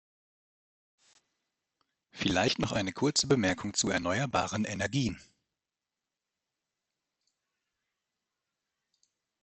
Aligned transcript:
Vielleicht 2.09 2.57
noch 2.57 2.71
eine 2.71 2.91
kurze 2.91 3.27
Bemerkung 3.27 3.75
zu 3.75 3.91
erneuerbaren 3.91 4.65
Energien. 4.65 5.19